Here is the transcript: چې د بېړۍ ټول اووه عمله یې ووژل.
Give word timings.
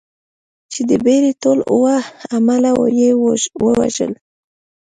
چې 0.71 0.81
د 0.89 0.91
بېړۍ 1.03 1.33
ټول 1.43 1.59
اووه 1.71 1.95
عمله 2.33 2.71
یې 2.99 3.09
ووژل. 3.67 4.13